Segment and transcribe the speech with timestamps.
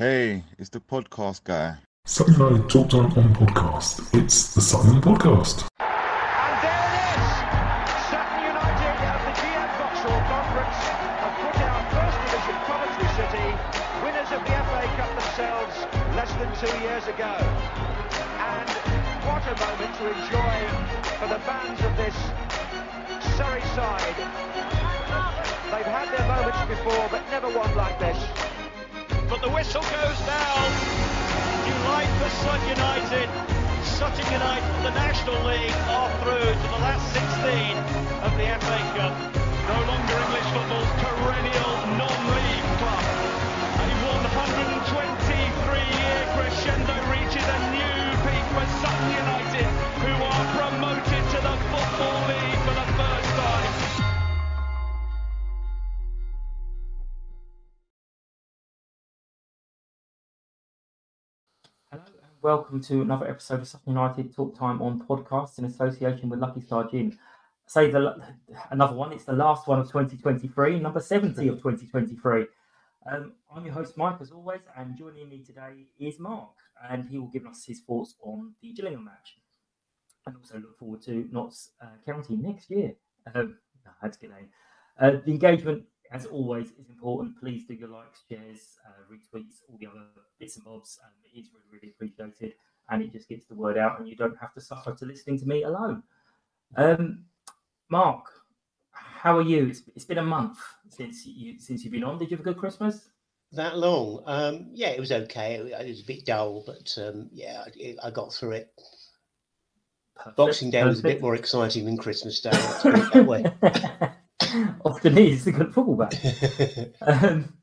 [0.00, 1.76] Hey, it's the podcast guy.
[2.06, 4.00] Something United Talk Time on podcast.
[4.16, 5.68] It's the Sutton Podcast.
[5.76, 7.28] And there it is!
[8.08, 10.80] Sutton United at the GM Vauxhall Conference
[11.20, 13.48] have put out First Division Coventry City,
[14.00, 15.76] winners of the FA Cup themselves
[16.16, 17.36] less than two years ago.
[18.40, 18.68] And
[19.28, 20.56] what a moment to enjoy
[21.20, 22.16] for the fans of this
[23.36, 24.16] Surrey side.
[25.68, 28.16] They've had their moments before, but never one like this.
[29.30, 30.66] But the whistle goes down.
[31.62, 31.74] You
[32.18, 33.28] for Sutton United.
[33.84, 37.78] Sutton United from the National League are through to the last 16
[38.26, 39.14] of the FA Cup.
[39.70, 42.09] No longer English football's perennial
[62.42, 66.62] welcome to another episode of Sutton United Talk Time on podcast in association with Lucky
[66.62, 67.18] Star Gin.
[67.66, 68.16] Say the
[68.70, 69.12] another one.
[69.12, 72.46] It's the last one of 2023, number 70 of 2023.
[73.10, 76.54] Um, I'm your host Mike, as always, and joining me today is Mark,
[76.90, 79.36] and he will give us his thoughts on the Gillingham match,
[80.26, 82.94] and also look forward to Notts uh, County next year.
[83.34, 84.30] Um, no, had to get.
[84.98, 87.38] Uh, the engagement, as always, is important.
[87.38, 90.06] Please do your likes, shares, uh, retweets, all the other
[90.38, 90.98] bits and bobs.
[91.04, 92.54] Um, it is really, really appreciated,
[92.88, 95.38] and it just gets the word out, and you don't have to suffer to listening
[95.38, 96.02] to me alone.
[96.76, 97.24] Um,
[97.88, 98.26] Mark,
[98.92, 99.66] how are you?
[99.66, 102.18] It's, it's been a month since you since you've been on.
[102.18, 103.10] Did you have a good Christmas?
[103.52, 104.22] that long.
[104.26, 105.54] Um, yeah, it was okay.
[105.54, 108.72] It, was a bit dull, but um, yeah, I, I got through it.
[110.16, 110.36] Perfect.
[110.36, 112.50] Boxing Day was a bit more exciting than Christmas Day.
[112.52, 113.44] Let's put it that way.
[114.84, 116.14] Often is a good football back.
[117.02, 117.54] Um,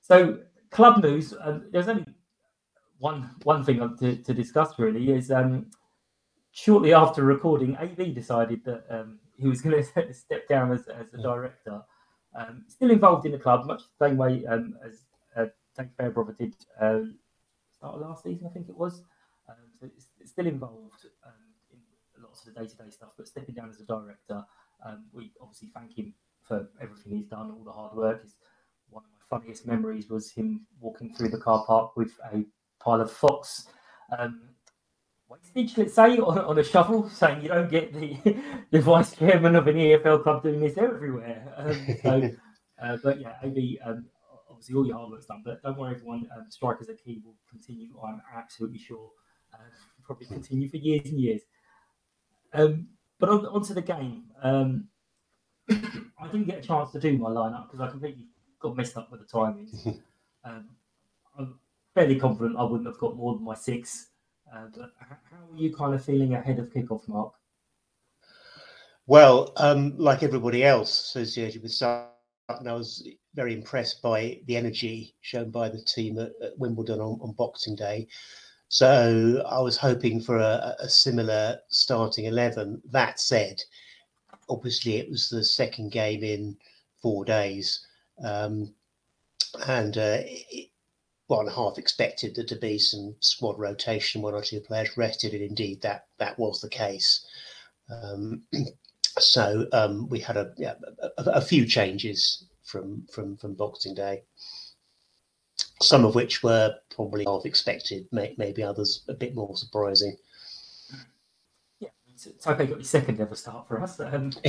[0.00, 1.34] so, club news.
[1.40, 2.06] Um, there's only
[2.98, 4.78] one one thing to, to discuss.
[4.78, 5.70] Really, is um,
[6.52, 11.12] shortly after recording, AV decided that um, he was going to step down as, as
[11.14, 11.82] a director.
[12.34, 15.02] Um, still involved in the club, much the same way um, as
[15.36, 17.00] uh, Tank Fairbrother did uh,
[17.70, 19.02] start of last season, I think it was.
[19.48, 21.32] Um, so it's, it's still involved um,
[21.72, 24.44] in lots of the day-to-day stuff, but stepping down as a director,
[24.84, 28.20] um, we obviously thank him for everything he's done, all the hard work.
[28.24, 28.36] It's
[28.90, 32.44] one of my funniest memories was him walking through the car park with a
[32.82, 33.68] pile of Fox
[34.16, 34.42] um,
[35.28, 38.16] wastage, let's say, on, on a shovel, saying you don't get the,
[38.70, 41.52] the vice chairman of an EFL club doing this everywhere.
[41.56, 42.30] Um, so,
[42.82, 44.06] uh, but yeah, AB, um,
[44.50, 46.28] obviously all your hard work's done, but don't worry, everyone.
[46.36, 47.88] Um, strikers are key will continue.
[48.06, 49.10] I'm absolutely sure.
[49.54, 49.58] Uh,
[50.04, 51.42] probably continue for years and years.
[52.52, 52.88] Um,
[53.22, 54.24] but on, onto the game.
[54.42, 54.88] Um,
[55.70, 58.26] I didn't get a chance to do my lineup because I completely
[58.58, 59.86] got messed up with the timings.
[60.44, 60.64] um,
[61.38, 61.54] I'm
[61.94, 64.08] fairly confident I wouldn't have got more than my six.
[64.52, 67.32] Uh, but how are you kind of feeling ahead of kickoff, Mark?
[69.06, 72.08] well, um, like everybody else associated with Sutton,
[72.48, 77.20] I was very impressed by the energy shown by the team at, at Wimbledon on,
[77.22, 78.08] on Boxing Day.
[78.72, 82.80] So I was hoping for a, a similar starting 11.
[82.86, 83.62] That said,
[84.48, 86.56] obviously it was the second game in
[87.02, 87.86] four days.
[88.24, 88.72] Um,
[89.66, 90.70] and uh, it,
[91.26, 95.42] one half expected there to be some squad rotation, one or two players rested, and
[95.42, 97.26] indeed that that was the case.
[97.90, 98.44] Um,
[99.18, 100.76] so um, we had a, yeah,
[101.18, 104.22] a a few changes from from from Boxing Day.
[105.82, 110.16] Some of which were probably half expected, may, maybe others a bit more surprising.
[111.80, 112.26] Yeah, it's.
[112.44, 113.98] Got your second ever start for us.
[114.00, 114.30] Um,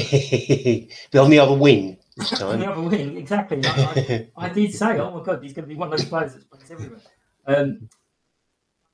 [1.12, 2.78] but on the other wing this on the time.
[2.78, 3.62] other wing, exactly.
[3.66, 6.08] I, I, I did say, oh my god, he's going to be one of those
[6.08, 7.00] players that plays everywhere.
[7.48, 7.90] Um,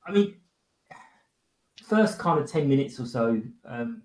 [0.06, 0.36] I mean,
[1.84, 4.02] first kind of ten minutes or so, um,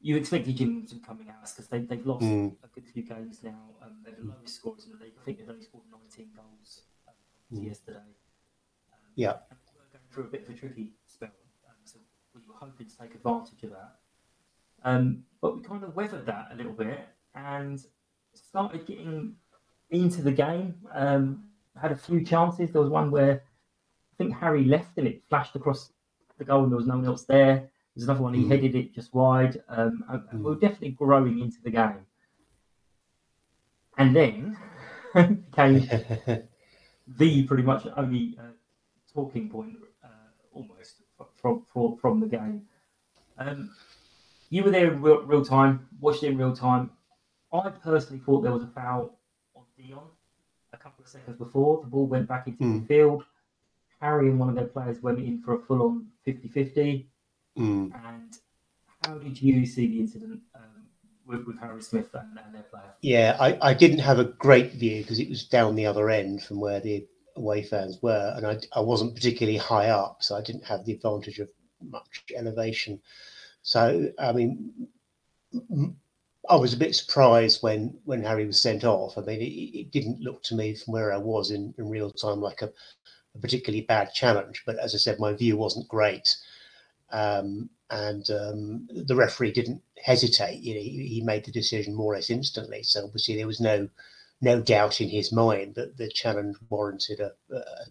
[0.00, 2.54] you expected Jim to coming out because they, they've lost Mm.
[2.62, 3.58] a good few games now.
[3.82, 5.14] Um, they're the lowest scorers in the league.
[5.20, 6.82] I think they've only scored 19 goals.
[7.50, 7.98] Yesterday.
[7.98, 9.36] Um, Yeah.
[9.50, 11.30] and we were going through a bit of a tricky spell,
[11.68, 11.98] um, so
[12.34, 13.96] we were hoping to take advantage of that.
[14.84, 17.80] Um, but we kind of weathered that a little bit and
[18.34, 19.34] started getting
[19.90, 20.74] into the game.
[20.92, 21.44] Um,
[21.80, 22.70] had a few chances.
[22.72, 23.42] There was one where
[24.12, 25.92] I think Harry left and it flashed across
[26.38, 27.68] the goal and there was no one else there.
[27.94, 28.48] There's another one he Mm.
[28.50, 29.62] headed it just wide.
[29.68, 32.06] Um, and we were definitely growing into the game.
[33.98, 34.56] And then
[35.52, 35.80] came
[37.06, 38.42] the pretty much only uh,
[39.12, 40.08] talking point uh,
[40.52, 41.02] almost
[41.40, 42.62] from, from from the game.
[43.38, 43.70] Um,
[44.50, 46.90] you were there in real, real time, watched it in real time.
[47.52, 49.18] I personally thought there was a foul
[49.54, 50.04] on Dion
[50.72, 52.80] a couple of seconds before the ball went back into Hmm.
[52.80, 53.24] the field.
[54.00, 57.08] Harry and one of their players went in for a full on 50 50.
[57.56, 57.94] Mm.
[58.06, 58.38] And
[59.02, 60.75] how did you see the incident um,
[61.26, 62.94] with, with Harry Smith and, and their player?
[63.02, 66.42] Yeah, I, I didn't have a great view because it was down the other end
[66.42, 67.06] from where the
[67.36, 70.92] away fans were, and I, I wasn't particularly high up, so I didn't have the
[70.92, 71.48] advantage of
[71.82, 73.00] much elevation.
[73.62, 74.88] So, I mean,
[76.48, 79.18] I was a bit surprised when when Harry was sent off.
[79.18, 82.10] I mean, it, it didn't look to me from where I was in, in real
[82.10, 82.72] time like a,
[83.34, 84.62] a particularly bad challenge.
[84.64, 86.36] But as I said, my view wasn't great.
[87.10, 90.60] Um, and um, the referee didn't hesitate.
[90.60, 92.82] You know, he, made the decision more or less instantly.
[92.82, 93.88] So obviously there was no
[94.42, 97.32] no doubt in his mind that the challenge warranted a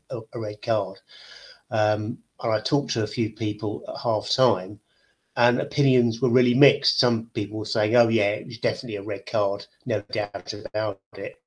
[0.10, 1.00] a, a red card.
[1.72, 4.80] Um, and I talked to a few people at half time,
[5.38, 7.00] and opinions were really mixed.
[7.00, 11.00] Some people were saying, "Oh yeah, it was definitely a red card, no doubt about
[11.18, 11.42] it."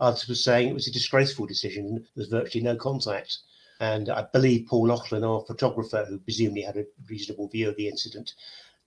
[0.00, 1.94] Others were saying it was a disgraceful decision.
[1.94, 3.38] There was virtually no contact.
[3.80, 7.88] And I believe Paul Laughlin, our photographer, who presumably had a reasonable view of the
[7.88, 8.34] incident,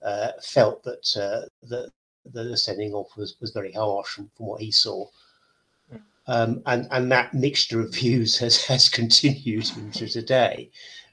[0.04, 1.92] uh, felt that uh, the,
[2.32, 5.06] the sending off was, was very harsh from, what he saw.
[6.28, 10.70] Um, and, and that mixture of views has, has continued into today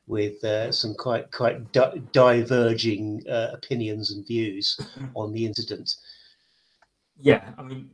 [0.06, 4.78] with uh, some quite quite di- diverging uh, opinions and views
[5.14, 5.94] on the incident.
[7.20, 7.90] Yeah, I mean,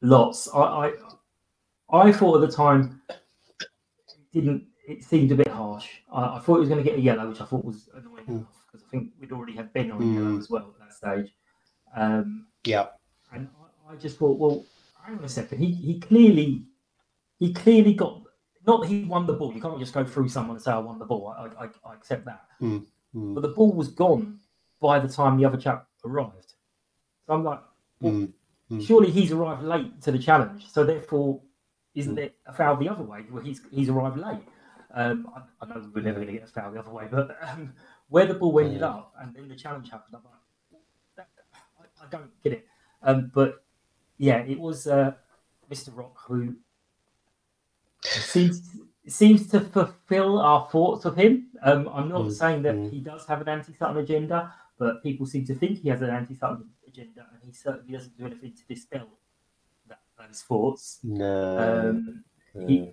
[0.00, 0.48] lots.
[0.54, 0.92] I, I,
[1.92, 3.02] I thought at the time
[4.32, 4.64] didn't.
[4.88, 5.86] It seemed a bit harsh.
[6.12, 8.24] I, I thought he was going to get a yellow, which I thought was annoying
[8.26, 8.28] Mm.
[8.28, 10.38] enough because I think we'd already had Ben on a yellow Mm.
[10.38, 11.34] as well at that stage.
[11.96, 12.86] Um, Yeah,
[13.32, 13.48] and
[13.88, 14.64] I, I just thought, well,
[15.04, 15.58] hang on a second.
[15.58, 16.64] He he clearly
[17.38, 18.22] he clearly got
[18.66, 19.52] not that he won the ball.
[19.54, 21.28] You can't just go through someone and say I won the ball.
[21.28, 22.42] I I, I accept that.
[22.60, 22.84] Mm,
[23.14, 23.34] mm.
[23.34, 24.38] But the ball was gone
[24.80, 26.54] by the time the other chap arrived.
[27.26, 27.60] So I'm like,
[28.00, 28.32] well, Mm,
[28.70, 28.86] mm.
[28.86, 30.68] surely he's arrived late to the challenge.
[30.70, 31.40] So therefore,
[31.94, 32.16] isn't Mm.
[32.16, 33.24] there a foul the other way?
[33.30, 34.44] Well, he's he's arrived late.
[34.92, 37.36] Um, I, I know we're never going to get a foul the other way, but
[37.42, 37.72] um,
[38.08, 38.88] where the ball ended Yeah.
[38.88, 40.82] up and then the challenge happened, I'm like,
[41.16, 41.28] that,
[41.78, 42.66] I, I don't get it.
[43.02, 43.62] Um, but
[44.18, 45.12] yeah, it was uh,
[45.70, 45.96] Mr.
[45.96, 46.56] Rock who
[48.02, 48.76] seems
[49.06, 51.48] seems to fulfil our thoughts of him.
[51.62, 52.90] Um, I'm not Mm, saying that mm.
[52.90, 56.68] he does have an anti-Sutton agenda, but people seem to think he has an anti-Sutton
[56.86, 59.08] agenda, and he certainly doesn't do anything to dispel
[60.28, 60.98] thoughts.
[61.02, 61.90] No.
[61.90, 62.24] Um,
[62.66, 62.92] he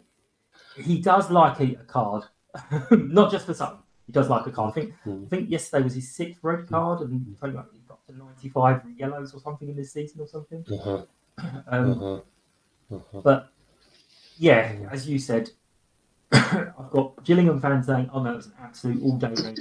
[0.84, 2.24] he does like a, a card,
[2.92, 3.80] not just for Sutton.
[4.06, 4.72] He does like a card.
[4.72, 5.26] I think Mm.
[5.26, 7.34] I think yesterday was his sixth red card, and he
[7.88, 10.64] got to 95 yellows or something in this season or something.
[10.72, 11.04] Uh-huh,
[11.68, 13.22] Um, uh-huh, uh-huh.
[13.22, 13.50] but
[14.38, 15.50] yeah, as you said,
[16.32, 19.60] I've got Gillingham fans saying, "Oh no, it's an absolute all-day red,"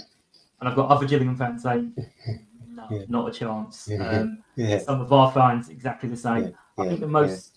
[0.61, 1.94] and I've got other Gillingham fans saying,
[2.68, 3.04] "No, Yeah.
[3.08, 4.08] not a chance." Yeah.
[4.08, 6.54] Um, Yeah, Some of our fans exactly the same.
[6.78, 7.55] I think the most,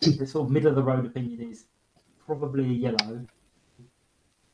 [0.00, 1.64] the sort of middle of the road opinion is
[2.24, 3.26] probably a yellow,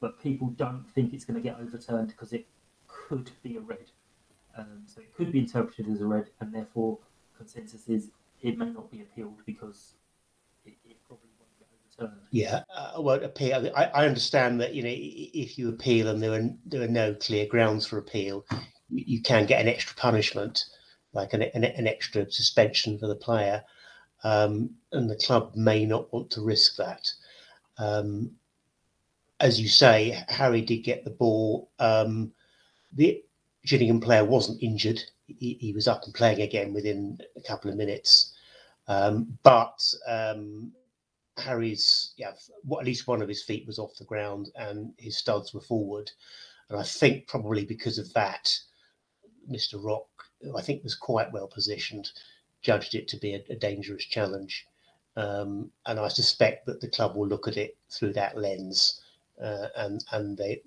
[0.00, 2.47] but people don't think it's going to get overturned because it
[2.87, 3.90] could be a red.
[4.56, 6.99] Um, so it could be interpreted as a red, and therefore
[7.37, 8.11] consensus is
[8.42, 9.94] it may not be appealed because
[10.64, 11.68] it, it probably won't get
[12.02, 12.23] overturned.
[12.30, 13.70] Yeah, uh, well, appeal.
[13.76, 17.14] I, I understand that you know if you appeal and there are there are no
[17.14, 18.44] clear grounds for appeal,
[18.88, 20.64] you, you can get an extra punishment,
[21.12, 23.62] like an, an, an extra suspension for the player,
[24.25, 27.10] um, and the club may not want to risk that.
[27.78, 28.32] Um,
[29.40, 31.70] as you say, Harry did get the ball.
[31.78, 32.32] Um,
[32.92, 33.22] the
[33.66, 37.76] Gillingham player wasn't injured; he, he was up and playing again within a couple of
[37.76, 38.34] minutes.
[38.88, 40.72] Um, but um,
[41.38, 42.32] Harry's, yeah,
[42.64, 45.60] what at least one of his feet was off the ground and his studs were
[45.60, 46.10] forward.
[46.68, 48.58] And I think probably because of that,
[49.50, 49.82] Mr.
[49.82, 50.08] Rock,
[50.56, 52.10] I think was quite well positioned,
[52.68, 54.66] judged it to be a, a dangerous challenge.
[55.16, 59.00] Um, and I suspect that the club will look at it through that lens,
[59.42, 60.60] uh, and and they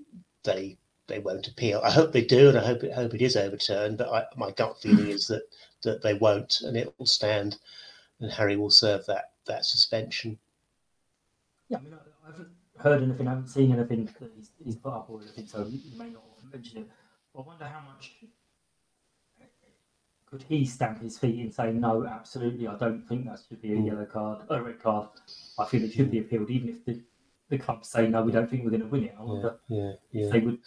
[0.44, 0.78] they
[1.08, 1.80] they won't appeal.
[1.84, 3.98] I hope they do, and I hope it hope it is overturned.
[4.00, 5.44] But I, my gut feeling is that
[5.84, 7.60] that they won't, and it will stand,
[8.20, 10.40] and Harry will serve that that suspension.
[11.70, 14.92] Yeah, I mean, I, haven't heard anything, I haven't seen anything that he's, he's put
[14.92, 16.90] up or anything, so you may not have mentioned it.
[17.34, 18.12] But I wonder how much
[20.32, 23.74] could he stamp his feet and say, no, absolutely, I don't think that should be
[23.74, 23.88] a Mm.
[23.88, 25.10] yellow card, a red card.
[25.60, 27.02] I think it should be appealed, even if the,
[27.50, 29.16] the club say no, we don't think we're going to win it.
[29.20, 30.60] I Yeah, wonder yeah, if they would,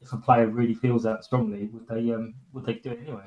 [0.00, 3.26] if a player really feels that strongly, would they um would they do it anyway?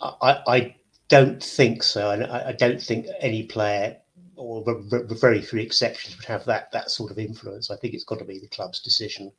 [0.00, 0.76] I, I
[1.08, 3.96] don't think so, and I, I don't think any player,
[4.36, 7.70] or v- v- very few exceptions, would have that that sort of influence.
[7.70, 9.32] I think it's got to be the club's decision,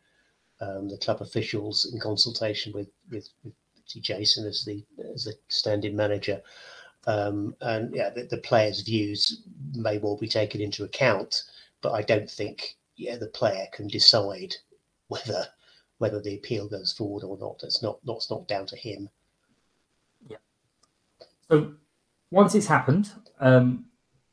[0.60, 3.54] um, the club officials in consultation with with, with
[3.96, 6.42] Jason as the as the standing manager,
[7.06, 11.44] um, and yeah, the, the players' views may well be taken into account,
[11.82, 14.56] but I don't think yeah the player can decide
[15.08, 15.46] whether
[16.00, 17.60] whether the appeal goes forward or not.
[17.62, 19.10] That's not that's not down to him.
[20.30, 20.38] Yeah.
[21.50, 21.74] So
[22.30, 23.86] once it's happened, um,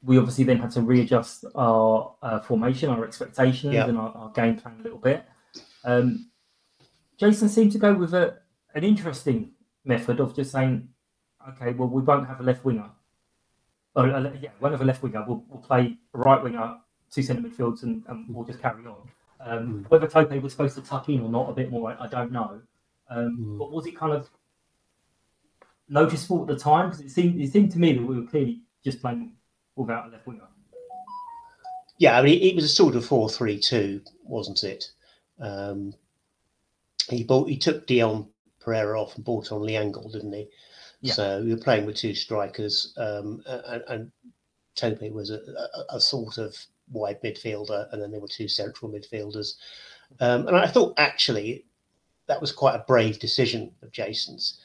[0.02, 3.87] we obviously then had to readjust our uh, formation, our expectations, Yeah.
[3.87, 5.25] and our, our game plan a little bit.
[5.84, 6.30] Um,
[7.16, 8.38] Jason seemed to go with a,
[8.75, 9.52] an interesting
[9.85, 10.88] method of just saying,
[11.50, 12.90] okay, well, we won't have a left winger.
[13.95, 15.25] Or, uh, yeah, won't have a left winger.
[15.26, 16.76] We'll, we'll play a right winger,
[17.11, 19.09] two centre midfields, and, and we'll just carry on.
[19.40, 22.09] Um, Whether Tope was supposed to tuck in or not, a bit more, I, I
[22.09, 22.61] don't know.
[23.11, 24.28] Um, But was it kind of
[25.88, 26.90] noticeable at the time?
[26.90, 29.33] Because it seemed it seemed to me that we were clearly just playing
[29.76, 30.49] without a left winger.
[31.99, 34.90] Yeah, I mean, it was a sort of four-three-two, wasn't it?
[35.38, 35.95] Um,
[37.09, 38.28] he bought, he took Dion
[38.64, 40.49] Pereira off and bought on Lee Angol, didn't he?
[41.00, 41.12] Yeah.
[41.12, 44.12] So we were playing with two strikers, um, and, and
[44.75, 45.40] Tope was a,
[45.90, 46.56] a, a sort of
[46.90, 49.54] wide midfielder, and then there were two central midfielders.
[50.21, 51.66] Um, and I thought actually
[52.26, 54.61] that was quite a brave decision of Jason's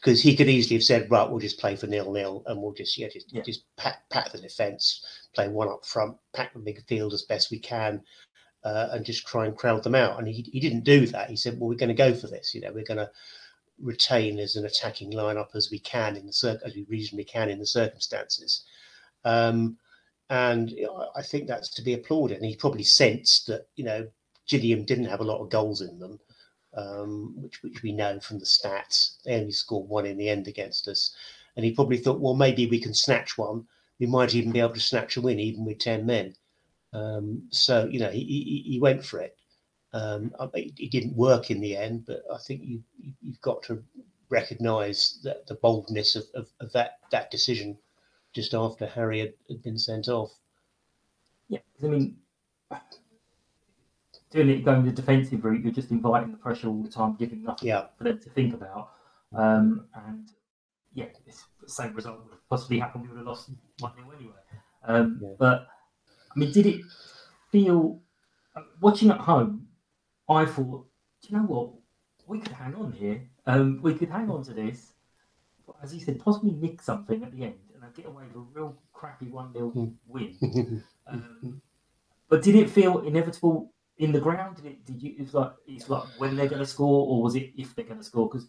[0.00, 2.96] because he could easily have said, "Right, we'll just play for nil-nil, and we'll just
[2.98, 3.42] yeah, just, Yeah.
[3.42, 7.58] just pat pat the defence, play one up front, pack the midfield as best we
[7.58, 8.02] can,
[8.64, 11.30] uh, and just try and crowd them out." And he, he didn't do that.
[11.30, 12.54] He said, "Well, we're going to go for this.
[12.54, 13.10] You know, we're going to
[13.80, 17.58] retain as an attacking lineup as we can in the as we reasonably can in
[17.58, 18.64] the circumstances."
[19.24, 19.78] Um,
[20.30, 22.38] and I I think that's to be applauded.
[22.38, 24.08] And he probably sensed that you know
[24.46, 26.20] Gillingham didn't have a lot of goals in them,
[26.74, 29.22] um, which which we know from the stats.
[29.24, 31.14] They only scored one in the end against us,
[31.56, 33.66] and he probably thought, well, maybe we can snatch one.
[33.98, 36.34] We might even be able to snatch a win, even with ten men.
[36.94, 39.36] Um, so you know, he, he he went for it.
[39.92, 43.82] Um, it didn't work in the end, but I think you you- you've got to
[44.30, 47.76] recognise that the boldness of, of, of that that decision
[48.32, 50.32] just after Harry had, had been sent off.
[51.48, 52.16] Yeah, I mean,
[54.30, 57.42] doing it going the defensive route, you're just inviting the pressure all the time, giving
[57.44, 57.86] nothing Yeah.
[57.96, 58.90] for them to think about.
[59.32, 60.28] Um, and
[60.94, 63.04] yeah, it's the same result would have possibly happened.
[63.04, 64.34] We would have lost one 0 anyway.
[64.86, 65.28] Um, Yeah.
[65.38, 65.66] But
[66.34, 66.82] I mean, did it
[67.52, 68.00] feel
[68.80, 69.68] watching at home?
[70.28, 70.86] I thought,
[71.22, 71.70] do you know what?
[72.26, 73.22] We could hang on here.
[73.46, 74.94] Um, we could hang on to this.
[75.66, 78.58] But as you said, possibly nick something at the end and get away with a
[78.58, 80.82] real crappy one 0 win.
[81.06, 81.60] Um,
[82.30, 84.56] but did it feel inevitable in the ground?
[84.56, 84.86] Did it?
[84.86, 85.14] Did you?
[85.18, 87.98] It's like it's like when they're going to score, or was it if they're going
[87.98, 88.26] to score?
[88.26, 88.48] Because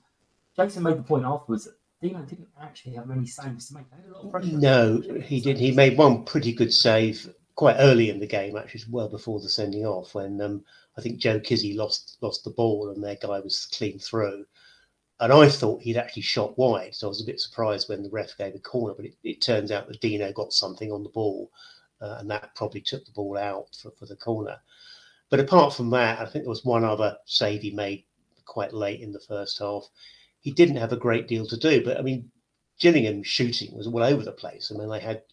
[0.56, 3.90] Jason made the point afterwards that Dino didn't actually have many saves to make.
[3.92, 4.58] They had a lot of pressure.
[4.58, 5.58] No, he did.
[5.58, 9.50] He made one pretty good save quite early in the game, actually, well before the
[9.50, 10.64] sending off, when um,
[10.98, 14.46] I think Joe Kizzi lost lost the ball and their guy was clean through.
[15.22, 18.10] And I thought he'd actually shot wide, so I was a bit surprised when the
[18.10, 18.94] ref gave a corner.
[18.94, 21.50] But it, it turns out that Dino got something on the ball,
[22.02, 24.58] uh, and that probably took the ball out for, for the corner.
[25.30, 28.04] But apart from that, I think there was one other save he made
[28.46, 29.88] quite late in the first half.
[30.42, 32.30] He didn't have a great deal to do, but I mean,
[32.80, 34.72] Gillingham shooting was all over the place.
[34.72, 35.24] I mean, they had,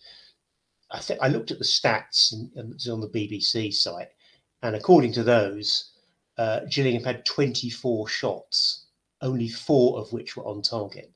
[0.92, 4.08] I think I looked at the stats and, and it's on the BBC site,
[4.62, 5.92] and according to those,
[6.38, 8.86] uh, Gillingham had 24 shots,
[9.20, 11.10] only four of which were on target.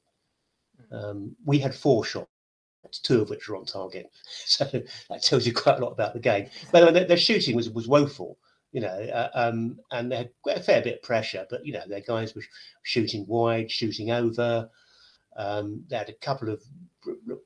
[0.90, 2.28] Um, we had four shots,
[3.02, 4.10] two of which were on target.
[4.46, 6.48] So that tells you quite a lot about the game.
[6.72, 8.38] But I their, their shooting was was woeful,
[8.72, 11.46] you know, uh, um, and they had quite a fair bit of pressure.
[11.50, 12.44] But you know, their guys were
[12.82, 14.70] shooting wide, shooting over.
[15.36, 16.62] Um, they had a couple of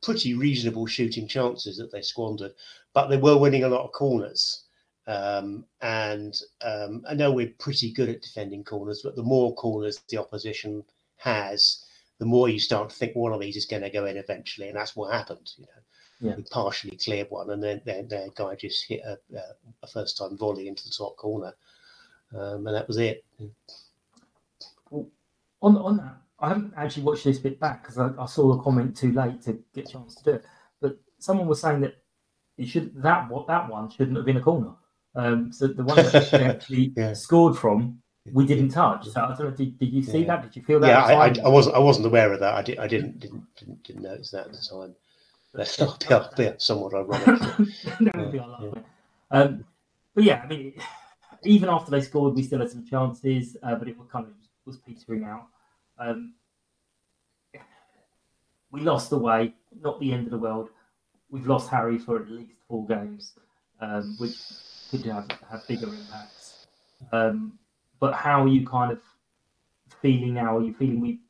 [0.02, 2.52] pretty reasonable shooting chances that they squandered,
[2.94, 4.64] but they were winning a lot of corners.
[5.06, 10.00] Um, and um, I know we're pretty good at defending corners, but the more corners
[10.08, 10.84] the opposition
[11.16, 11.84] has,
[12.18, 14.68] the more you start to think one of these is going to go in eventually,
[14.68, 15.50] and that's what happened.
[15.56, 16.36] You know, Yeah.
[16.36, 19.18] We partially cleared one, and then their, their guy just hit a,
[19.82, 21.54] a first time volley into the top corner,
[22.36, 23.24] um, and that was it.
[24.92, 28.62] On on that, I haven't actually watched this bit back because I, I saw the
[28.62, 30.44] comment too late to get a chance to do it.
[30.80, 31.96] But someone was saying that
[32.56, 34.72] it should that what that one shouldn't have been a corner.
[35.14, 37.12] Um, so the one that they actually Yeah.
[37.12, 38.00] scored from,
[38.32, 39.08] we didn't touch.
[39.08, 39.50] So I don't know.
[39.50, 40.26] Did, did you see Yeah.
[40.28, 40.42] that?
[40.44, 40.88] Did you feel that?
[40.88, 41.34] Yeah, I, I.
[41.44, 42.54] I wasn't I wasn't aware of that.
[42.54, 44.94] I, did, I didn't, didn't didn't didn't notice that at the time.
[45.52, 47.24] That's not be, be somewhat ironic.
[48.00, 48.78] that would be our luck.
[49.32, 49.64] Um,
[50.14, 50.74] but yeah, I mean,
[51.44, 54.32] even after they scored, we still had some chances, uh, but it was kind of
[54.64, 55.46] was petering out.
[56.00, 56.34] Um,
[58.72, 60.70] we lost away, not the end of the world.
[61.30, 63.34] We've lost Harry for at least four games,
[63.80, 64.36] um, which
[64.90, 66.66] could have, have bigger impacts.
[67.12, 67.58] Um,
[68.00, 69.00] but how are you kind of
[70.00, 70.56] feeling now?
[70.56, 71.20] Are you feeling we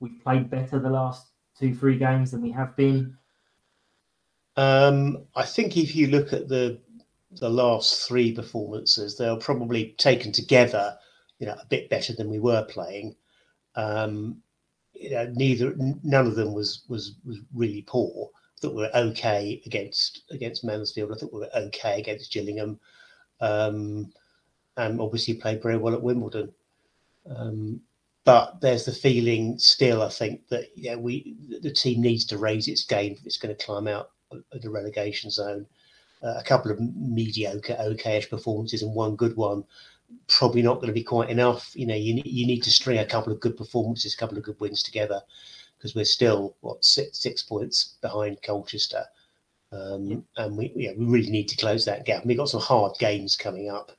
[0.00, 1.28] we've played better the last
[1.58, 3.16] two, three games than we have been?
[4.56, 6.80] Um, I think if you look at the
[7.32, 10.98] the last three performances, they're probably taken together,
[11.38, 13.16] you know, a bit better than we were playing.
[13.76, 14.42] Um,
[14.94, 18.30] you know, neither none of them was was was really poor.
[18.34, 21.12] I thought we were okay against against Mansfield.
[21.12, 22.78] I thought we were okay against Gillingham,
[23.40, 24.12] um,
[24.76, 26.52] and obviously played very well at Wimbledon.
[27.28, 27.80] Um,
[28.24, 32.68] but there's the feeling still, I think, that yeah, we the team needs to raise
[32.68, 35.66] its game if it's going to climb out of the relegation zone.
[36.22, 39.64] Uh, a couple of mediocre, okayish performances and one good one,
[40.28, 41.70] probably not going to be quite enough.
[41.74, 44.44] You know, you you need to string a couple of good performances, a couple of
[44.44, 45.20] good wins together,
[45.76, 49.04] because we're still what six six points behind Colchester,
[49.72, 52.22] um, and we yeah, we really need to close that gap.
[52.22, 53.92] And we've got some hard games coming up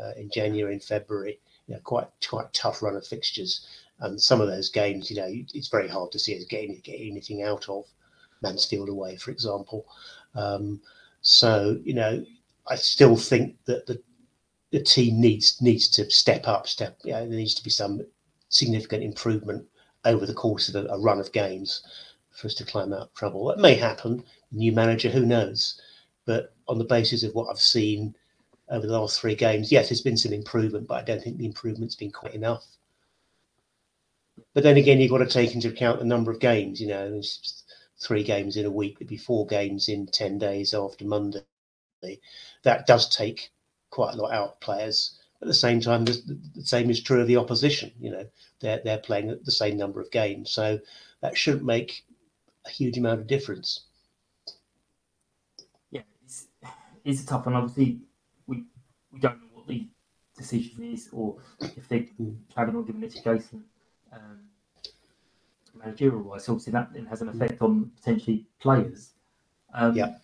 [0.00, 1.40] uh, in January and February.
[1.66, 3.66] You know, quite quite tough run of fixtures,
[4.00, 7.10] and some of those games, you know, it's very hard to see us getting getting
[7.12, 7.84] anything out of.
[8.42, 9.86] Mansfield away, for example.
[10.34, 10.80] Um,
[11.22, 12.24] so you know,
[12.68, 14.00] I still think that the
[14.70, 16.66] the team needs needs to step up.
[16.66, 18.02] Step, you know, there needs to be some
[18.48, 19.66] significant improvement
[20.04, 21.82] over the course of a, a run of games
[22.30, 23.50] for us to climb out of trouble.
[23.50, 24.24] It may happen.
[24.52, 25.80] New manager, who knows?
[26.24, 28.14] But on the basis of what I've seen
[28.68, 31.46] over the last three games, yes, there's been some improvement, but I don't think the
[31.46, 32.64] improvement's been quite enough.
[34.54, 36.80] But then again, you've got to take into account the number of games.
[36.80, 37.20] You know,
[38.00, 41.42] three games in a week, it'd be four games in 10 days after Monday.
[42.62, 43.50] That does take
[43.90, 45.18] quite a lot out of players.
[45.42, 47.90] At the same time, the, the same is true of the opposition.
[48.00, 48.26] You know,
[48.60, 50.50] they're, they're playing the same number of games.
[50.50, 50.78] So
[51.22, 52.04] that shouldn't make
[52.66, 53.84] a huge amount of difference.
[55.90, 56.48] Yeah, it's,
[57.04, 57.54] it's a tough one.
[57.54, 58.00] Obviously,
[58.46, 58.64] we,
[59.12, 59.88] we don't know what the
[60.36, 62.06] decision is or if they're
[62.50, 63.64] planning on giving it to Jason.
[64.12, 64.40] Um,
[65.74, 69.12] managerial wise, obviously that then has an effect on potentially players.
[69.72, 70.16] Um, Yeah.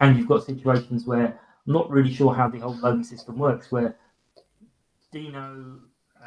[0.00, 3.96] And you've got situations where not really sure how the whole loan system works, where
[5.12, 5.80] Dino,
[6.22, 6.26] uh,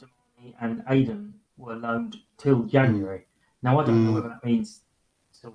[0.00, 3.26] Damani, and Aidan were loaned till January.
[3.62, 4.14] Now I don't know Mm.
[4.14, 4.82] whether that means
[5.40, 5.54] till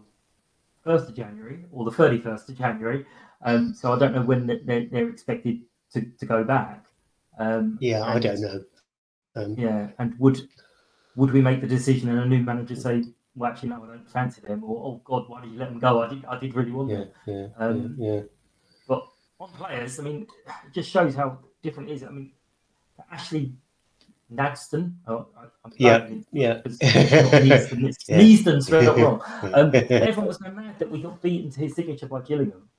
[0.83, 3.05] first of January or the thirty first of January.
[3.41, 5.61] Um, so I don't know when they're, they're expected
[5.93, 6.85] to, to go back.
[7.37, 8.63] Um, Yeah, I don't know.
[9.35, 10.39] Um, yeah, and would
[11.15, 13.03] would we make the decision and a new manager say,
[13.35, 15.79] "Well, actually, no, I don't fancy them," or "Oh God, why did you let them
[15.79, 16.01] go?
[16.01, 18.21] I did, I did really want yeah, them." yeah, Um, yeah, yeah.
[19.39, 20.27] On players, I mean,
[20.65, 22.03] it just shows how different it is.
[22.03, 22.31] I mean,
[23.11, 23.51] Ashley
[24.33, 25.27] Nadesan, oh,
[25.77, 26.53] Yeah, yeah.
[26.55, 28.59] because it's Yeah.
[28.61, 29.21] Straight up wrong.
[29.53, 32.69] Um, everyone was so mad that we got beaten to his signature by Gillingham.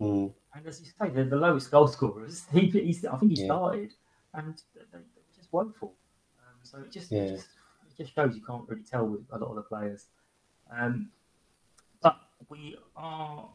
[0.00, 2.46] Mm, And as you say, they're the lowest goal scorers.
[2.52, 3.46] He, he I think he Yeah.
[3.46, 3.92] started,
[4.32, 5.04] and they, they
[5.36, 5.94] just woeful.
[6.40, 7.22] Um, so it just, Yeah.
[7.22, 7.48] it just
[7.90, 10.06] it just shows you can't really tell with a lot of the players.
[10.70, 11.10] Um,
[12.02, 12.16] but
[12.48, 13.48] we are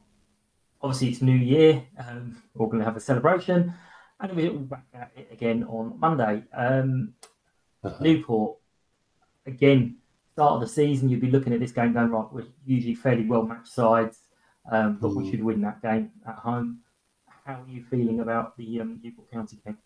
[0.82, 1.84] obviously it's New Year.
[1.98, 3.74] Um, we're going to have a celebration,
[4.20, 6.44] and we're back at it again on Monday.
[6.54, 7.14] Um,
[7.84, 7.98] uh-huh.
[8.02, 8.58] Newport
[9.46, 9.96] again.
[10.34, 12.26] Start of the season, you'd be looking at this game going right.
[12.32, 14.20] We're usually fairly well matched sides,
[14.72, 15.32] um, but we Mm.
[15.32, 16.80] should win that game at home.
[17.46, 19.78] How are you feeling about the um, Newport County game?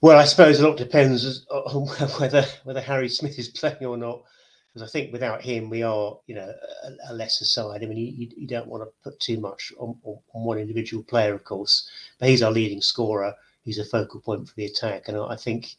[0.00, 1.86] Well, I suppose a lot depends on
[2.20, 4.22] whether whether Harry Smith is playing or not.
[4.78, 7.82] Because I think without him, we are, you know, a, a lesser side.
[7.82, 11.02] I mean, you, you- don't want to put too much on, on, on one individual
[11.02, 11.88] player, of course.
[12.20, 13.34] But he's our leading scorer.
[13.64, 15.74] He's a focal point for the attack, and I think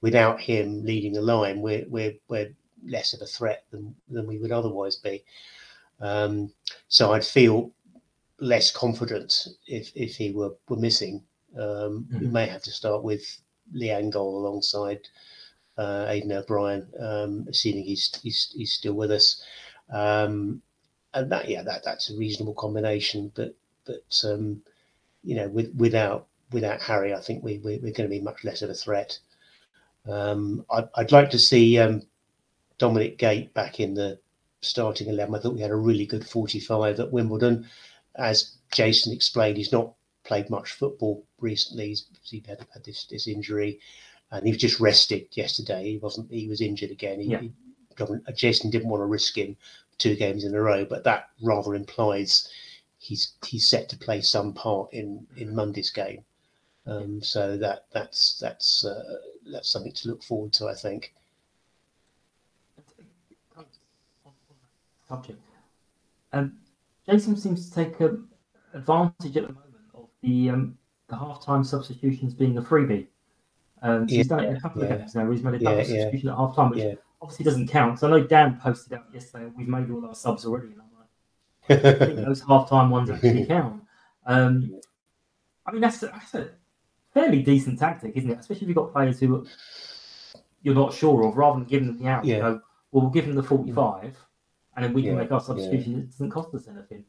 [0.00, 2.52] without him leading the line, we're we're we're
[2.84, 5.24] less of a threat than than we would otherwise be.
[6.00, 6.52] Um,
[6.88, 7.70] so I'd feel
[8.40, 11.22] less confident if if he were were missing.
[11.56, 12.32] Um, We Mhm.
[12.32, 13.24] may have to start with
[13.72, 15.00] Lee Angol alongside
[15.80, 19.42] uh, Aidan O'Brien, um, assuming he's, he's he's still with us.
[19.88, 20.62] Um,
[21.12, 23.32] and that yeah, that that's a reasonable combination.
[23.34, 24.62] But but um,
[25.24, 28.44] you know, with, without without Harry, I think we, we are going to be much
[28.44, 29.18] less of a threat.
[30.06, 32.02] Um, I'd, I'd like to see um,
[32.78, 34.18] Dominic Gape back in the
[34.60, 35.34] starting eleven.
[35.34, 37.66] I thought we had a really good forty-five at Wimbledon.
[38.14, 41.88] As Jason explained, he's not played much football recently.
[41.88, 43.80] He's, he had, had this this injury,
[44.30, 45.92] and he was just rested yesterday.
[45.92, 46.30] He wasn't.
[46.30, 47.20] He was injured again.
[47.20, 47.40] He, Yeah.
[47.40, 47.52] he-
[48.34, 49.56] Jason didn't want to risk him
[49.98, 52.48] two games in a row, but that rather implies
[52.98, 56.24] he's he's set to play some part in in Monday's game.
[56.86, 59.18] Um, so that that's that's uh,
[59.52, 61.12] that's something to look forward to, I think.
[65.10, 65.40] subject.
[66.32, 66.58] Um,
[67.08, 68.28] Jason seems to take um,
[68.72, 73.06] advantage at the moment of the um, the halftime substitutions being a freebie.
[73.82, 75.30] Um, so he's done it in a couple Yeah, of games now.
[75.30, 75.84] He's made a yeah, double yeah.
[75.84, 76.94] substitution at halftime, which Yeah.
[77.22, 77.98] obviously doesn't count.
[77.98, 79.50] So I know Dan posted out yesterday.
[79.56, 83.46] We've made all our subs already, and I'm like, I think those halftime ones actually
[83.56, 83.82] count.
[84.26, 84.80] Um,
[85.66, 86.50] I mean, that's a, that's a
[87.14, 88.38] fairly decent tactic, isn't it?
[88.40, 89.46] Especially if you've got players who
[90.62, 92.24] you're not sure of, rather than giving them the out.
[92.24, 92.40] You Yeah.
[92.40, 92.62] go,
[92.92, 94.16] well, we'll give them the 45,
[94.76, 95.46] and then we can Yeah, make our yeah.
[95.46, 95.98] substitution.
[96.00, 97.04] It doesn't cost us anything.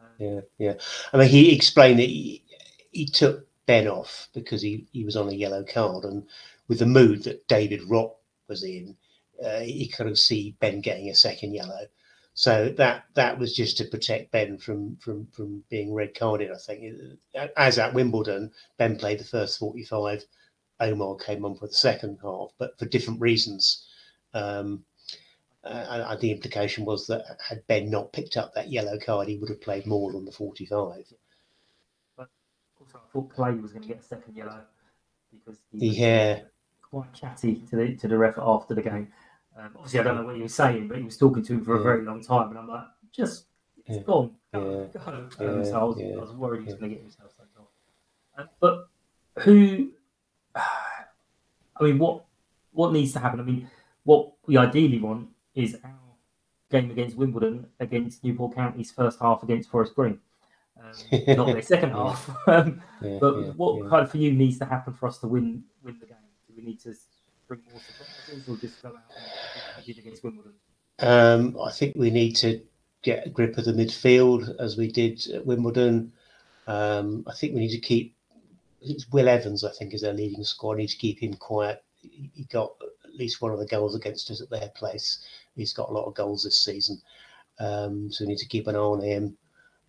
[0.00, 0.74] Um, Yeah, yeah.
[1.12, 2.44] I mean, he explained that he,
[2.92, 6.26] he took Ben off because he, he was on a yellow card, and
[6.68, 8.16] with the mood that David Rock
[8.48, 8.96] was in,
[9.44, 11.86] uh, he of see Ben getting a second yellow.
[12.34, 16.50] So that that was just to protect Ben from from from being red carded.
[16.50, 17.18] I think,
[17.56, 20.24] as at Wimbledon, Ben played the first forty five.
[20.80, 23.86] Omar came on for the second half, but for different reasons.
[24.32, 24.84] Um,
[25.62, 29.48] uh, the implication was that had Ben not picked up that yellow card, he would
[29.48, 31.12] have played more than the 45.
[33.14, 34.60] Thought Clay was going to get a second yellow
[35.30, 36.40] because he was Yeah.
[36.82, 39.12] quite chatty to the to the ref after the game.
[39.56, 41.64] Um, obviously, I don't know what he was saying, but he was talking to him
[41.64, 43.46] for a very long time, and I'm like, just
[43.86, 44.02] it's Yeah.
[44.02, 45.00] gone, go, Yeah.
[45.00, 45.12] go.
[45.12, 46.80] Um, Yeah, so I was, yeah, I was worried he was yeah.
[46.80, 47.68] going to get himself sent off.
[48.36, 48.88] Um, but
[49.44, 49.92] who?
[50.56, 52.24] I mean, what
[52.72, 53.38] what needs to happen?
[53.38, 53.70] I mean,
[54.02, 55.94] what we ideally want is our
[56.70, 60.18] game against Wimbledon against Newport County's first half against Forest Green.
[60.80, 62.30] Um, not their second half.
[62.46, 63.88] Um, Yeah, but yeah, what yeah.
[63.90, 66.16] kind of for you needs to happen for us to win win the game?
[66.48, 66.94] Do we need to
[67.48, 70.52] bring more surprises or just go out and compete against Wimbledon?
[71.00, 72.60] Um, I think we need to
[73.02, 76.12] get a grip of the midfield as we did at Wimbledon.
[76.66, 78.14] Um, I think we need to keep
[78.80, 80.76] it's Will Evans, I think, is our leading scorer.
[80.76, 81.82] need to keep him quiet.
[81.96, 82.72] He he got
[83.04, 85.20] at least one of the goals against us at their place.
[85.56, 87.00] He's got a lot of goals this season.
[87.58, 89.36] Um, so we need to keep an eye on him.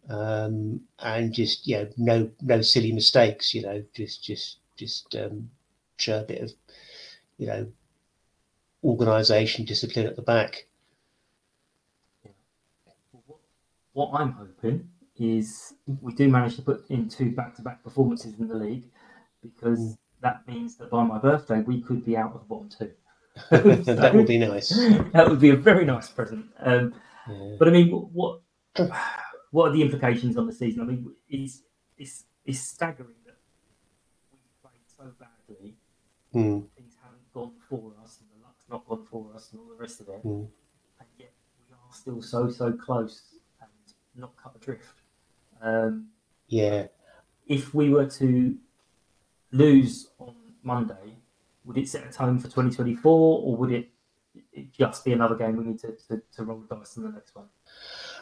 [0.10, 5.50] Um, and just you know, no no silly mistakes, you know, just just just um,
[5.98, 6.52] show a bit of
[7.38, 7.68] you know
[8.84, 10.68] organisation, discipline at the back.
[13.94, 18.56] What, I'm hoping is we do manage to put in two back-to-back performances in the
[18.56, 18.84] league
[19.42, 19.98] because Mm.
[20.22, 22.92] that means that by my birthday we could be out of the bottom two.
[23.96, 24.70] that would be nice.
[25.14, 26.46] that would be a very nice present.
[26.60, 26.94] Um,
[27.28, 27.56] Yeah.
[27.58, 28.42] But I mean, what
[29.56, 30.82] what are the implications on the season?
[30.82, 31.62] I mean, it's
[31.98, 33.38] it's, it's staggering that
[34.34, 35.78] we played so badly,
[36.34, 36.60] Hmm.
[36.76, 39.76] things haven't gone for us, and the luck's not gone for us, and all the
[39.86, 40.48] rest of it, Mm.
[41.00, 43.16] and yet we are still so so close
[43.62, 43.70] and
[44.14, 44.98] not cut adrift.
[45.62, 46.10] Um,
[46.48, 46.88] Yeah.
[47.48, 48.58] if we were to
[49.52, 51.16] lose on Monday,
[51.64, 53.90] would it set a tone for 2024, or would it,
[54.52, 57.10] it just be another game we need to, to, to roll the dice in the
[57.10, 57.48] next one?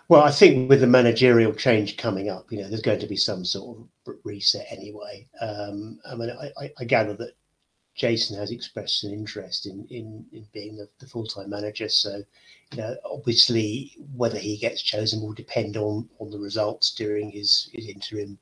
[0.10, 3.16] Well, I think with the managerial change coming up, you know, there's going to be
[3.16, 5.28] some sort of reset anyway.
[5.39, 7.34] Um, I mean, I, I, gather that
[7.96, 11.88] Jason has expressed an interest in in, in being the, the full time manager.
[11.88, 12.22] So,
[12.72, 17.70] you know, obviously, whether he gets chosen will depend on on the results during his
[17.72, 18.38] his interim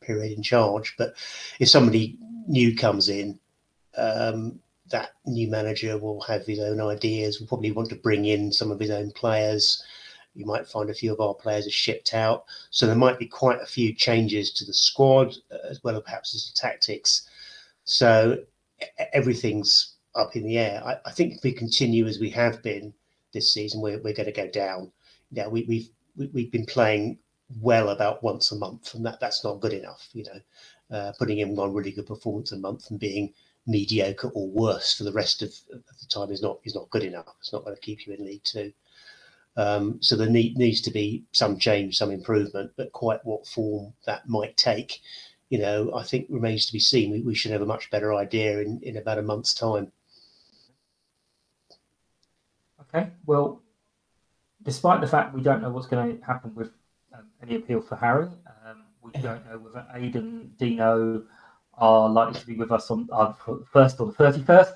[0.00, 0.94] period in charge.
[0.96, 1.14] But
[1.58, 3.40] if somebody new comes in,
[3.96, 7.40] um, that new manager will have his own ideas.
[7.40, 9.82] Will probably want to bring in some of his own players.
[10.34, 13.26] You might find a few of our players are shipped out, so there might be
[13.26, 17.28] quite a few changes to the squad uh, as well as perhaps as the tactics.
[17.84, 18.38] So
[19.12, 20.82] everything's up in the air.
[20.84, 22.92] I, I think if we continue as we have been
[23.32, 24.90] this season, we're, we're going to go down.
[25.30, 27.18] Yeah, we, we've we, we've been playing
[27.60, 30.08] well about once a month, and that that's not good enough.
[30.12, 33.32] You know, uh, putting in one really good performance a month and being
[33.66, 37.02] mediocre or worse for the rest of, of the time is not is not good
[37.02, 37.34] enough.
[37.40, 38.72] It's not going to keep you in League Two.
[39.56, 43.92] Um, so there need, needs to be some change, some improvement, but quite what form
[44.04, 45.00] that might take,
[45.48, 47.10] you know, I think remains to be seen.
[47.10, 49.92] We, we should have a much better idea in, in about a month's time.
[52.80, 53.62] Okay, well,
[54.62, 56.70] despite the fact we don't know what's going to happen with
[57.12, 58.26] um, any appeal for Harry,
[58.66, 61.22] um, we don't know whether Aidan Dino
[61.74, 63.32] are likely to be with us on uh,
[63.72, 64.74] first or the 31st.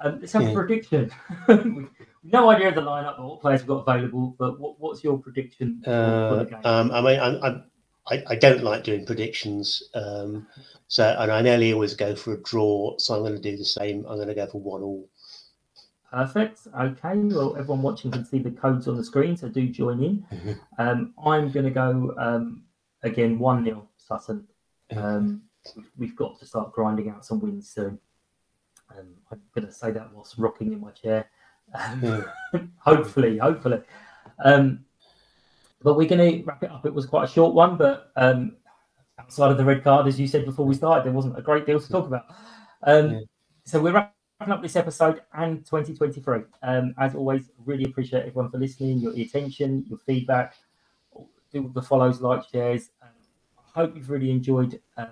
[0.00, 0.50] Um, let's have yeah.
[0.50, 1.10] a prediction.
[2.22, 5.18] no idea of the lineup or what players we've got available, but what, what's your
[5.18, 7.64] prediction uh, um, I mean, I'm, I'm,
[8.08, 9.82] I, I, don't like doing predictions.
[9.94, 10.46] Um,
[10.88, 12.96] so, and I nearly always go for a draw.
[12.98, 14.04] So I'm going to do the same.
[14.06, 15.08] I'm going to go for one all.
[16.12, 16.66] Perfect.
[16.76, 17.16] Okay.
[17.16, 20.26] Well, everyone watching can see the codes on the screen, so do join in.
[20.32, 20.52] Mm-hmm.
[20.78, 22.64] Um, I'm going to go um,
[23.02, 24.46] again 1 0 Sutton.
[24.96, 25.42] Um,
[25.96, 27.98] we've got to start grinding out some wins soon.
[28.90, 31.28] Um, I'm going to say that whilst rocking in my chair.
[31.74, 32.24] Um,
[32.78, 33.80] hopefully, hopefully.
[34.44, 34.84] Um,
[35.82, 36.84] but we're going to wrap it up.
[36.86, 38.56] It was quite a short one, but um,
[39.18, 41.66] outside of the red card, as you said before we started, there wasn't a great
[41.66, 42.26] deal to talk about.
[42.82, 43.20] Um, yeah.
[43.64, 46.40] So we're wrapping up this episode and 2023.
[46.62, 50.54] Um, as always, really appreciate everyone for listening, your attention, your feedback.
[51.52, 52.90] Do the follows, like, shares.
[53.02, 53.08] Um,
[53.58, 55.08] I hope you've really enjoyed um,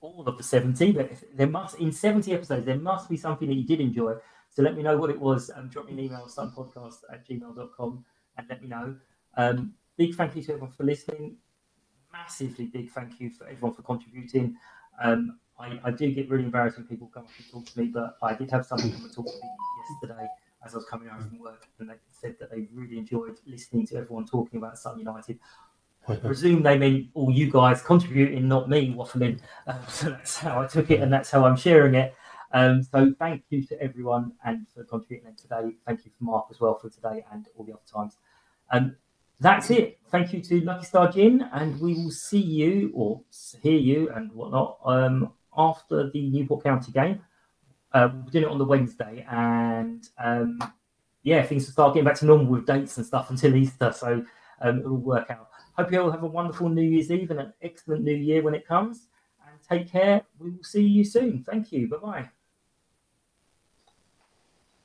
[0.00, 0.92] all of the 70.
[0.92, 4.14] But there must, in 70 episodes, there must be something that you did enjoy.
[4.56, 5.50] So let me know what it was.
[5.54, 8.04] Um, drop me an email, sunpodcast at gmail.com,
[8.38, 8.96] and let me know.
[9.36, 11.36] Um, big thank you to everyone for listening.
[12.10, 14.56] Massively big thank you for everyone for contributing.
[15.02, 17.88] Um, I, I, do get really embarrassed when people come up and talk to me,
[17.88, 19.50] but I did have someone come and talk to me
[19.90, 20.26] yesterday
[20.64, 23.86] as I was coming home from work, and they said that they really enjoyed listening
[23.88, 25.38] to everyone talking about Sun United.
[26.08, 29.38] I presume they mean all you guys contributing, not me waffling.
[29.66, 32.14] Um, so that's how I took it, and that's how I'm sharing it.
[32.56, 35.76] Um, so thank you to everyone and for contributing today.
[35.86, 38.16] Thank you for Mark as well for today and all the other times.
[38.70, 38.96] Um,
[39.38, 39.98] that's it.
[40.10, 43.20] Thank you to Lucky Star Gin, and we will see you or
[43.62, 47.20] hear you and whatnot um, after the Newport County game.
[47.92, 50.58] Uh, we're doing it on the Wednesday, and um,
[51.24, 54.24] yeah, things will start getting back to normal with dates and stuff until Easter, so
[54.62, 55.50] um, it'll work out.
[55.76, 58.54] Hope you all have a wonderful New Year's Eve and an excellent New Year when
[58.54, 59.08] it comes.
[59.46, 60.22] And take care.
[60.38, 61.44] We will see you soon.
[61.44, 61.86] Thank you.
[61.86, 62.06] Bye bye.
[62.06, 62.24] United!
[62.24, 62.30] United!
[62.30, 62.30] United!
[62.30, 62.30] United!
[62.30, 62.30] United!
[62.30, 62.30] United!
[62.30, 62.30] United!